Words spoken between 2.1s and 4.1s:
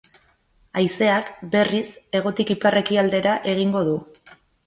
hegotik ipar-ekialdera egingo du.